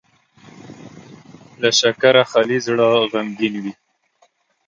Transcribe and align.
له 1.61 1.69
شکره 1.79 2.23
خالي 2.31 2.59
زړه 2.67 2.87
غمګين 3.11 3.53
وي. 3.63 3.73